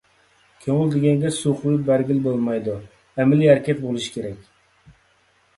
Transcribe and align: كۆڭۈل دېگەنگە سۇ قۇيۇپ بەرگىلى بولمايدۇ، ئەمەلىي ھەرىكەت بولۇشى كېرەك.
كۆڭۈل 0.61 0.93
دېگەنگە 0.93 1.31
سۇ 1.35 1.53
قۇيۇپ 1.59 1.83
بەرگىلى 1.89 2.23
بولمايدۇ، 2.29 2.75
ئەمەلىي 3.21 3.53
ھەرىكەت 3.53 3.85
بولۇشى 3.85 4.15
كېرەك. 4.17 4.93